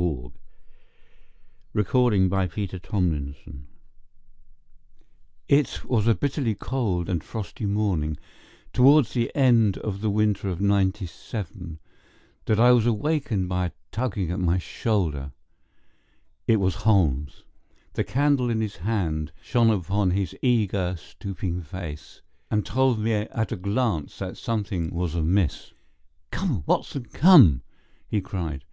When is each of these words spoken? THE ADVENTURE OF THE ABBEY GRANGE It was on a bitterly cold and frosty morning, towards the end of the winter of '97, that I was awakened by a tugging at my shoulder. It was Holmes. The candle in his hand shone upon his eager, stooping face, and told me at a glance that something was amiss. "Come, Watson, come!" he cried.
THE 0.00 0.32
ADVENTURE 1.74 1.98
OF 2.00 2.30
THE 2.30 2.36
ABBEY 2.38 2.66
GRANGE 2.90 3.46
It 5.46 5.84
was 5.84 6.06
on 6.06 6.10
a 6.12 6.16
bitterly 6.16 6.54
cold 6.54 7.10
and 7.10 7.22
frosty 7.22 7.66
morning, 7.66 8.16
towards 8.72 9.12
the 9.12 9.30
end 9.36 9.76
of 9.76 10.00
the 10.00 10.08
winter 10.08 10.48
of 10.48 10.58
'97, 10.58 11.80
that 12.46 12.58
I 12.58 12.72
was 12.72 12.86
awakened 12.86 13.50
by 13.50 13.66
a 13.66 13.70
tugging 13.92 14.30
at 14.30 14.40
my 14.40 14.56
shoulder. 14.56 15.32
It 16.46 16.56
was 16.60 16.76
Holmes. 16.76 17.44
The 17.92 18.02
candle 18.02 18.48
in 18.48 18.62
his 18.62 18.76
hand 18.76 19.32
shone 19.42 19.68
upon 19.68 20.12
his 20.12 20.34
eager, 20.40 20.96
stooping 20.96 21.60
face, 21.60 22.22
and 22.50 22.64
told 22.64 23.00
me 23.00 23.12
at 23.12 23.52
a 23.52 23.56
glance 23.56 24.20
that 24.20 24.38
something 24.38 24.94
was 24.94 25.14
amiss. 25.14 25.74
"Come, 26.30 26.62
Watson, 26.66 27.04
come!" 27.12 27.60
he 28.08 28.22
cried. 28.22 28.64